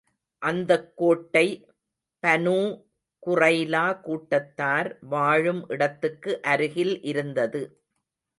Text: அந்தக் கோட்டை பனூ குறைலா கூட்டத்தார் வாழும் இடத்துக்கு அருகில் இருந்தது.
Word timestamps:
அந்தக் 0.41 0.87
கோட்டை 0.95 1.43
பனூ 2.23 2.55
குறைலா 3.23 3.85
கூட்டத்தார் 4.01 4.89
வாழும் 5.07 5.63
இடத்துக்கு 5.67 6.33
அருகில் 6.47 6.95
இருந்தது. 7.03 7.63